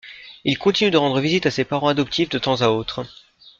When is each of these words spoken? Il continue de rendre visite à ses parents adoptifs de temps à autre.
Il 0.45 0.57
continue 0.57 0.89
de 0.89 0.97
rendre 0.97 1.19
visite 1.19 1.45
à 1.45 1.51
ses 1.51 1.63
parents 1.63 1.87
adoptifs 1.89 2.29
de 2.29 2.39
temps 2.39 2.61
à 2.63 2.69
autre. 2.69 3.05